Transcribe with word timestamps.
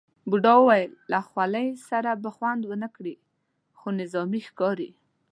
بوډا 0.29 0.53
وویل 0.59 0.91
له 1.11 1.19
خولۍ 1.27 1.67
سره 1.89 2.11
به 2.23 2.29
خوند 2.35 2.61
ونه 2.65 2.87
کړي، 2.95 3.15
خو 3.77 3.87
نظامي 3.99 4.41
ښکاري. 4.47 4.89